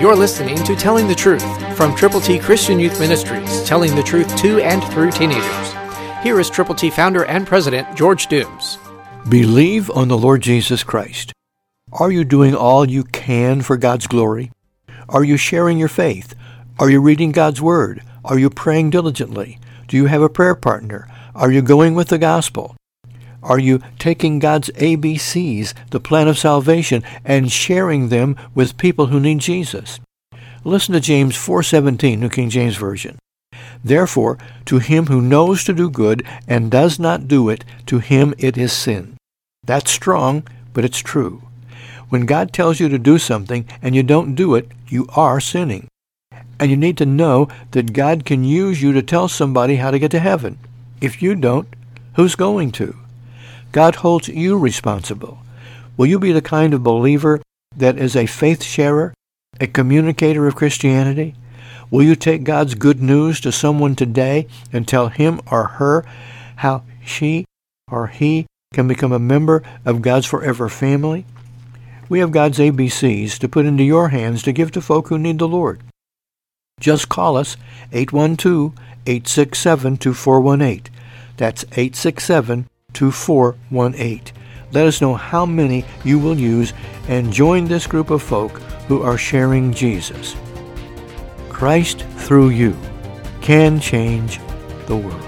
[0.00, 4.36] You're listening to Telling the Truth from Triple T Christian Youth Ministries, telling the truth
[4.36, 5.72] to and through teenagers.
[6.22, 8.78] Here is Triple T founder and president George Dooms.
[9.28, 11.32] Believe on the Lord Jesus Christ.
[11.90, 14.52] Are you doing all you can for God's glory?
[15.08, 16.32] Are you sharing your faith?
[16.78, 18.00] Are you reading God's Word?
[18.24, 19.58] Are you praying diligently?
[19.88, 21.08] Do you have a prayer partner?
[21.34, 22.76] Are you going with the gospel?
[23.42, 29.20] Are you taking God's ABCs, the plan of salvation, and sharing them with people who
[29.20, 30.00] need Jesus?
[30.64, 33.16] Listen to James 4:17, New King James Version.
[33.84, 38.34] Therefore, to him who knows to do good and does not do it, to him
[38.38, 39.14] it is sin.
[39.64, 40.42] That's strong,
[40.72, 41.42] but it's true.
[42.08, 45.86] When God tells you to do something and you don't do it, you are sinning.
[46.58, 49.98] And you need to know that God can use you to tell somebody how to
[49.98, 50.58] get to heaven.
[51.00, 51.68] If you don't,
[52.14, 52.96] who's going to?
[53.72, 55.38] God holds you responsible.
[55.96, 57.42] Will you be the kind of believer
[57.76, 59.12] that is a faith sharer,
[59.60, 61.34] a communicator of Christianity?
[61.90, 66.04] Will you take God's good news to someone today and tell him or her
[66.56, 67.44] how she
[67.90, 71.24] or he can become a member of God's forever family?
[72.08, 75.38] We have God's ABCs to put into your hands to give to folk who need
[75.38, 75.80] the Lord.
[76.80, 77.56] Just call us
[77.92, 80.86] 812-867-2418.
[81.36, 82.66] That's 867
[82.98, 84.34] 2418.
[84.72, 86.72] Let us know how many you will use
[87.06, 90.34] and join this group of folk who are sharing Jesus.
[91.48, 92.76] Christ through you
[93.40, 94.40] can change
[94.86, 95.27] the world.